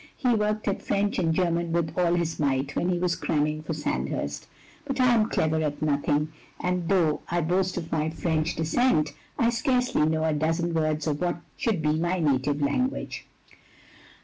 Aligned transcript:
He 0.17 0.33
worked 0.33 0.67
at 0.67 0.81
French 0.81 1.19
and 1.19 1.31
German 1.31 1.71
with 1.71 1.95
all 1.95 2.15
his 2.15 2.39
might 2.39 2.75
when 2.75 2.89
he 2.89 2.97
was 2.97 3.15
cramming 3.15 3.61
for 3.61 3.75
Sandhurst. 3.75 4.47
But 4.83 4.99
I 4.99 5.13
am 5.13 5.29
clever 5.29 5.61
at 5.61 5.79
nothing, 5.79 6.29
and 6.59 6.89
though 6.89 7.21
I 7.29 7.41
boast 7.41 7.77
of 7.77 7.91
my 7.91 8.09
French 8.09 8.55
descent 8.55 9.13
I 9.37 9.51
scarcely 9.51 10.07
know 10.07 10.23
a 10.23 10.33
dozen 10.33 10.73
words 10.73 11.05
of 11.05 11.21
what 11.21 11.35
should 11.55 11.83
be 11.83 11.99
my 11.99 12.17
native 12.19 12.63
language. 12.63 13.27